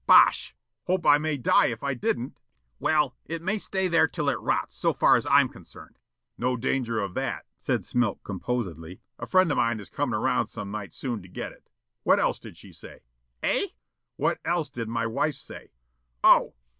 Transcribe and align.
"Bosh!" 0.07 0.55
"Hope 0.87 1.05
I 1.05 1.19
may 1.19 1.37
die 1.37 1.67
if 1.67 1.83
I 1.83 1.93
didn't." 1.93 2.41
"Well, 2.79 3.15
it 3.25 3.43
may 3.43 3.59
stay 3.59 3.87
there 3.87 4.07
till 4.07 4.29
it 4.29 4.39
rots, 4.39 4.73
so 4.75 4.93
far 4.93 5.15
as 5.15 5.27
I 5.27 5.41
am 5.41 5.47
concerned." 5.47 5.99
"No 6.39 6.57
danger 6.57 6.99
of 6.99 7.13
that," 7.13 7.45
said 7.59 7.81
Smilk 7.85 8.23
composedly. 8.23 9.01
"A 9.19 9.27
friend 9.27 9.51
of 9.51 9.57
mine 9.57 9.79
is 9.79 9.91
comin' 9.91 10.15
around 10.15 10.47
some 10.47 10.71
night 10.71 10.95
soon 10.95 11.21
to 11.21 11.27
get 11.27 11.51
it. 11.51 11.69
What 12.01 12.19
else 12.19 12.39
did 12.39 12.57
she 12.57 12.73
say?" 12.73 13.01
"Eh?" 13.43 13.67
"What 14.15 14.39
else 14.43 14.71
did 14.71 14.89
my 14.89 15.05
wife 15.05 15.35
say?" 15.35 15.69
"Oh! 16.23 16.55